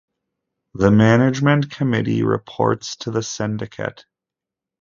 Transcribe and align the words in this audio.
The 0.73 0.89
Management 0.89 1.69
Committee 1.69 2.23
reports 2.23 2.95
to 2.95 3.11
the 3.11 3.21
Syndicate. 3.21 4.03